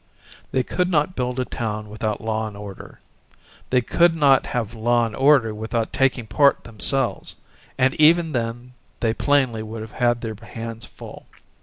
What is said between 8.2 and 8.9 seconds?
then